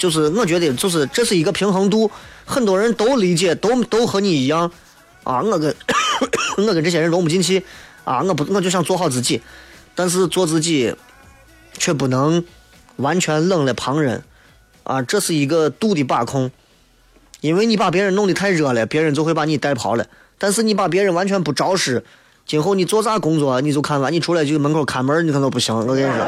[0.00, 2.10] 就是我觉得，就是这是一个平衡度，
[2.46, 4.72] 很多人都理解，都都和你一样
[5.24, 5.42] 啊。
[5.42, 5.76] 我跟
[6.56, 7.62] 我跟这些人融不进去
[8.04, 9.42] 啊，我不我就想做好自己，
[9.94, 10.96] 但是做自己
[11.74, 12.42] 却不能
[12.96, 14.24] 完全冷了旁人
[14.84, 16.50] 啊，这是一个度的把控。
[17.42, 20.06] 因为你把别人弄得太热了，别人就会把你带跑了。
[20.38, 22.02] 但是你把别人完全不招式，
[22.46, 25.74] 今后你做啥工作，你就看吧，你出来就门口看门，你可能不行。
[25.74, 26.26] 我跟你说。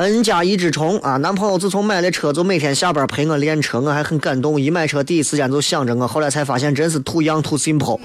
[0.00, 1.18] N 加一只虫啊！
[1.18, 4.58] 男朋友自从买了车，就每天下班陪我练车，我还很感动。
[4.58, 8.00] 一买车，第一时间就想着我，后来才发现真是 too young too simple。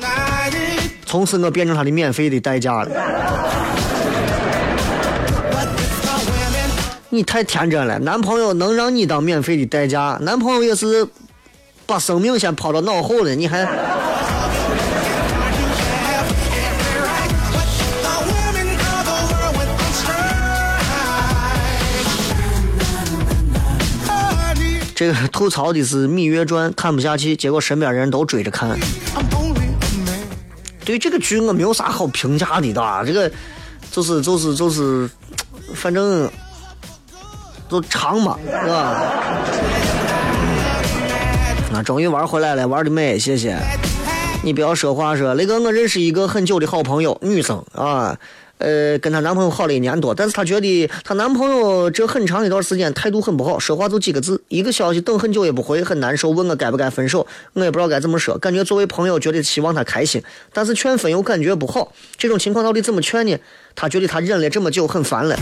[1.06, 2.90] 从此我变成他的免费的代驾了。
[7.08, 10.18] 你太天真了，男朋友能让你当免费的代驾？
[10.20, 11.08] 男朋友也是
[11.86, 13.66] 把生命先抛到脑后了，你还
[24.96, 28.80] 这个 吐槽的是《芈月传》，看不下去，结果身边人都追着看。
[30.86, 33.30] 对这个剧我没有啥好评价的，这个
[33.92, 35.10] 就是就是就是，
[35.74, 36.30] 反正
[37.68, 39.02] 就长嘛，是吧？
[41.74, 43.58] 啊，终于玩回来了，玩的美，谢谢。
[44.44, 48.16] 你不要说话说，那个我认识一个很久的好朋友，女生啊，
[48.58, 63.38] 呃，跟她男朋友好了一年多，但是她觉得她男朋友这很长一段时间态度很不好，说话就几个字，一个消息等很久也不回，很难受，问我该不该分手，我也不知道该怎么说，感觉作为朋友觉得希望她开心，但是劝分又感觉不好，这种情况到底怎么劝呢？
[63.76, 65.38] 她觉得她忍了这么久很烦了。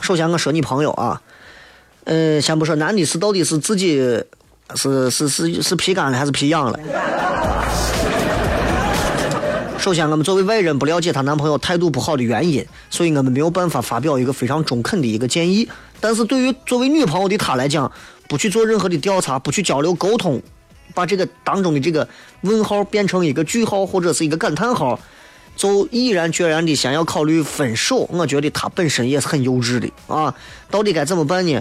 [0.00, 1.20] 首先我说你朋友啊，
[2.04, 3.98] 呃，先不说男的是到底是自己
[4.74, 6.78] 是是是是皮干了还是皮痒了。
[9.80, 15.66] 首先，我们作为外人不了解她男朋友态度不好的原因，所以我们没有办法发表一个非常中肯的一个建议。
[16.00, 17.90] 但是对于作为女朋友的她来讲，
[18.28, 20.42] 不去做任何的调查，不去交流沟通，
[20.92, 22.06] 把这个当中的这个
[22.42, 25.00] 问号变成一个句号或者是一个感叹号，
[25.56, 30.34] 就毅然决然的先要考虑分手，我觉得她本身也是很幼稚的啊。
[30.70, 31.58] 到底该怎么办呢？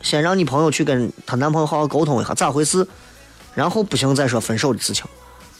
[0.00, 2.84] 先让你朋友去跟她男朋友好好沟通一下咋回事，
[3.54, 5.04] 然后不行再说分手的事情，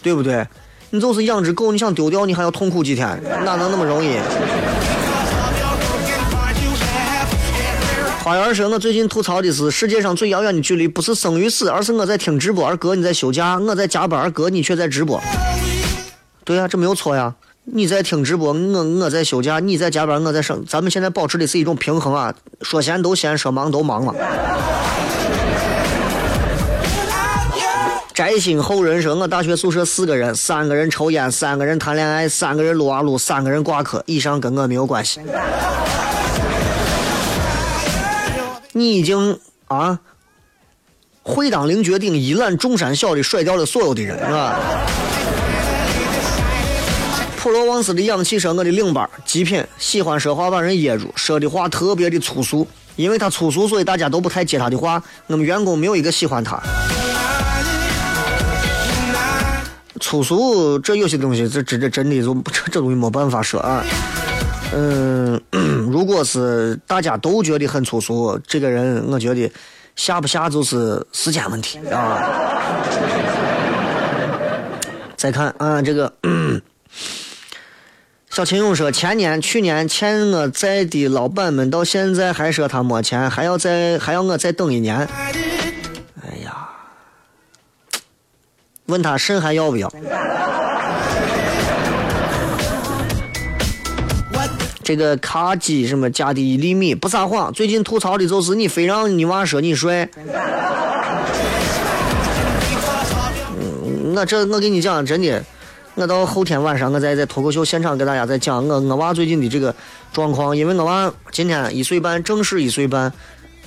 [0.02, 0.44] 对不对？
[0.94, 4.18] 你就是养只狗，你想丢掉，你还要痛苦几天，哪能那么容易？
[8.22, 15.18] 花园说：“我最近吐槽的是世界上最遥远的距离，不是生与死，而是我在听直播，而哥你在休假；我在加班，而哥你却在直播。
[16.44, 17.34] 对呀、这没有错呀。
[17.64, 20.62] 你在听直播，我我在休假；你在加班，我在生。
[20.68, 24.14] 咱们现在保持的是一种平衡啊，说闲都闲，说忙都忙嘛。”
[28.14, 34.04] 摘星后人说：“我大学宿舍四个人，三个人抽烟，三个人谈恋爱，三个人撸啊撸，三个人挂科。
[34.06, 35.20] 以上跟我没有关系。
[38.72, 39.38] 你已经
[39.68, 39.98] 啊，
[41.22, 44.60] 会当凌绝顶，一览众山小的甩掉了所有的人，啊？”
[47.38, 55.02] 普罗旺斯的氧气说：“我的领班极品，喜欢说话把人噎住，说的话特别的粗俗，因为他粗俗，所以大家都不太接他的话。
[55.28, 56.60] 我们员工没有一个喜欢他。”
[60.02, 63.84] 粗俗，这有些东西，这这这真的这这东西没办法说啊。
[64.74, 65.40] 嗯，
[65.88, 69.50] 如果是大家都觉得很粗俗，这个人我觉得
[69.94, 72.18] 下不下就是时间问题啊。
[75.16, 76.12] 再看啊，这个
[78.28, 85.08] 小秦勇说，前年、去年欠我债的老板们到现在还说他没钱，还要再还要我再等一年。
[88.92, 89.90] 问他肾还要不要？
[94.84, 100.08] 这个卡机什么加的一厘米不撒谎，最近吐槽的就是你非让你娃说你帅。
[103.58, 105.42] 嗯，我这我跟你讲真的，
[105.94, 109.74] 我到后天晚上我再在脱口秀现场给大家再讲我我娃最近的这个
[110.12, 113.10] 状况，因为我娃今天一岁半，正式一岁半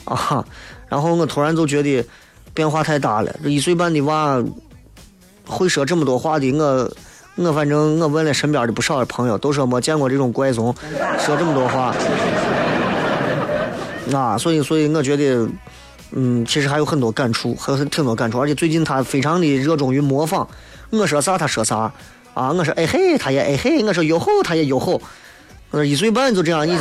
[0.03, 0.45] 啊，
[0.89, 2.05] 然后我突然就觉得
[2.53, 4.43] 变化太大了，这一岁半的娃。
[5.47, 6.91] 会说这么多话的我，
[7.35, 10.73] 我反正我问了身边的不少的朋友，都说没见过这种怪怂，
[11.19, 11.95] 说这么多话。
[14.13, 15.47] 啊，所以所以我觉得，
[16.11, 20.47] 嗯，其实还有很多感触，还有挺多感触，而且最近他非常的热衷于模仿，
[20.91, 21.91] 我说啥他说啥，
[22.33, 25.01] 啊，我说哎嘿他也哎嘿，我说哟吼他也哟吼，
[25.71, 26.77] 我说一岁半就这样，你。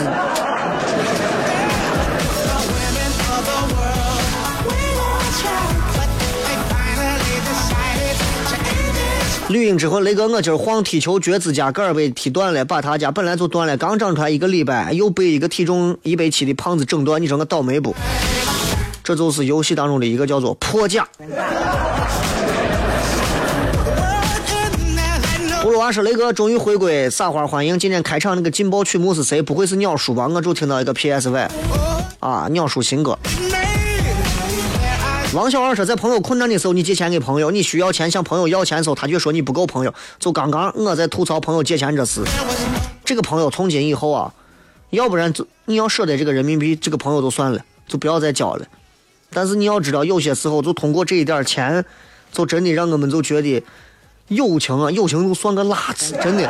[9.54, 17.94] 绿茵之后，雷哥，我今儿晃踢球，脚趾甲盖儿被踢断了，把他家本来就断了，刚长出来一个礼拜，又被一个体重一百七的胖子整断，你说我倒霉不？
[19.04, 21.06] 这就是游戏当中的一个叫做破甲。
[25.62, 27.78] 葫芦娃说：“雷哥终于回归，撒花欢迎！
[27.78, 29.40] 今天开场那个劲爆曲目是谁？
[29.40, 30.26] 不会是鸟叔吧？
[30.26, 31.48] 我就听到一个 PSY，
[32.18, 33.16] 啊，鸟叔新歌。
[35.34, 39.92] 王小二说，在朋友困难的时候，你借钱给朋友，你需要钱向朋友要钱的时候，他却说你不够朋友。
[40.20, 42.22] 就刚刚我在吐槽朋友借钱这事，
[43.04, 44.32] 这个朋友从今以后啊，
[44.90, 48.64] 要不然就你要舍得这个人民币，这个朋友就算了，就不要再交了。
[49.32, 51.84] 但是你要知道，有些时候就通过这一点钱，
[52.30, 53.60] 就真的让我们就觉得
[54.28, 56.48] 友情啊，友情就算个垃圾，真的。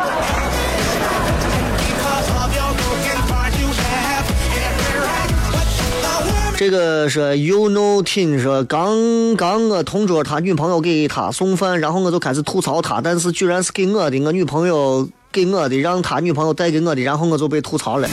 [6.57, 18.09] 这个是 You know Tin 说，刚刚我同桌他女朋友给他送饭，然后我就开始吐槽他，但是居然是给我的，我女朋友给我的，让他女朋友带给我的，然后我就被吐槽了。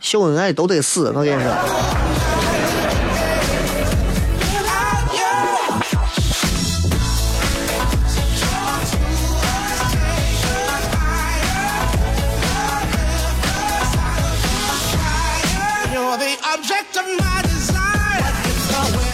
[0.00, 2.03] 秀恩爱都得死，我跟你说。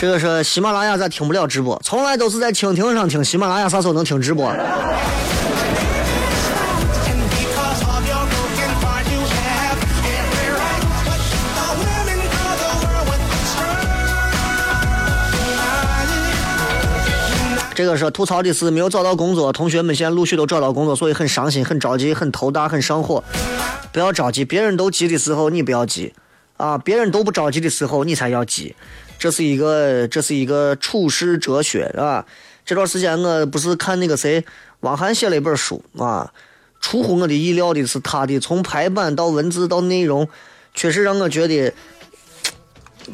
[0.00, 1.78] 这个是喜马拉雅咋听不了直播？
[1.84, 4.50] 从来都是在蜻蜓上听，喜马拉雅啥时候能听直播？
[17.74, 23.24] 这个是吐槽的是没有找到工作，同学们现在陆续都找到工作，所以很伤心、很着急、很头大、很上火。
[23.92, 26.12] 不要着急，别人都急的时候你不要急，
[26.60, 28.74] 啊，别人都不着急的时候你才要急。
[29.18, 32.24] 这是一个，这是一个处世哲学，是吧？
[32.64, 34.44] 这段时间我不是看那个谁，
[34.80, 36.32] 汪涵写了一本书啊，
[36.80, 40.28] 出乎我的意料的是他的从排版到文字到内容，
[40.74, 41.72] 确实让我觉得，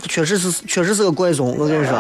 [0.09, 1.97] 确实是确实是个怪种，我跟你说。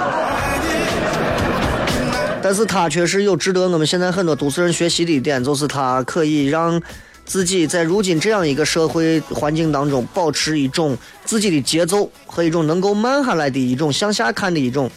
[2.43, 6.81] 但是他确实有值得我们现在很多都市人学习的一点，就是他可以让
[7.27, 14.89] 自己在如今这样一个社会环境当中，保持一种自己的节奏和一种能够慢下来的一种向下看的一种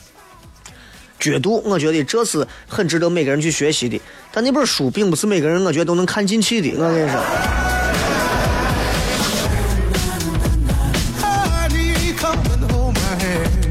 [1.20, 1.62] 角度。
[1.66, 4.00] 我觉得这是很值得每个人去学习的。
[4.32, 6.70] 但那本书并不是每个人我觉得都能看进去的。
[6.78, 7.20] 我跟你说，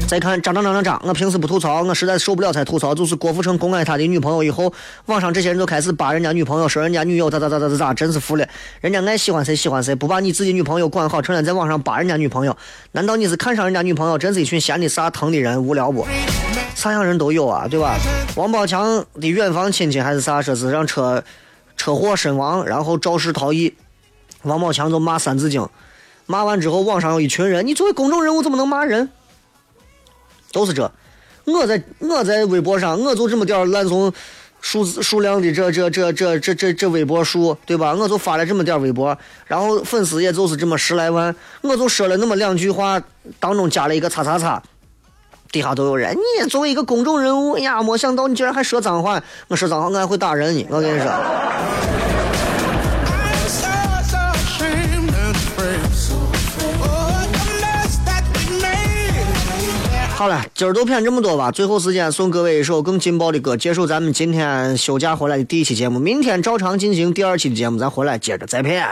[0.09, 2.95] 再看张张张张张，我平时不吐槽，我实在受不了才吐槽。
[2.95, 4.73] 就是郭富城公开他的女朋友以后，
[5.05, 8.43] 网上这些人就开始扒人家女朋友，说人家女友咋咋咋咋咋咋，真是服了。
[8.81, 12.57] 人家爱喜欢谁喜欢谁，不把你自己女朋友管好，成天在网上扒人家女朋友，
[12.93, 16.07] 难道你是看上人家女朋友，真是一群闲的啥疼的人，无聊不？
[16.73, 17.95] 啥样人都有啊，对吧？
[18.35, 21.23] 王宝强的远房亲戚还是啥，说是让车
[21.77, 23.75] 车祸身亡，然后肇事逃逸，
[24.41, 25.61] 王宝强就骂《三字经》，
[26.25, 29.11] 骂完之后，网上有一群人，你作为公众人物怎么能骂人？
[30.51, 30.91] 都是这。
[31.45, 34.11] 我在我在微博上，我就这么点儿烂怂
[34.61, 37.93] 数字数量的这这这这这这这微博数，对吧？
[37.93, 43.01] 我就发了这么点微博，然后粉丝也就是这么十来万，我就说了那么两句话，
[43.39, 44.61] 当中加了一个叉叉叉。
[45.51, 49.19] 底下都有人，你作为一个公众人物，哎呀，没想到你居然还说脏话！
[49.47, 50.67] 我说脏话，我还会打人呢。
[50.69, 51.09] 我跟你说，
[60.19, 61.49] 好了，今儿都片这么多吧。
[61.49, 65.97] 最后时间送各位一首更劲爆的歌，结束咱们今天休假回来的第一期节目。
[65.97, 68.85] 明天照常进行第二期的节目，咱回来接着再片。